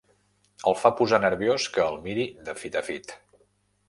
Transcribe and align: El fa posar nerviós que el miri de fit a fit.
El 0.69 0.77
fa 0.83 0.91
posar 1.01 1.19
nerviós 1.25 1.67
que 1.75 1.83
el 1.89 1.99
miri 2.05 2.25
de 2.47 2.57
fit 2.63 2.79
a 2.81 2.83
fit. 2.89 3.15